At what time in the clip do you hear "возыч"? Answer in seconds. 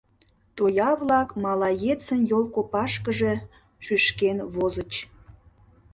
4.53-4.93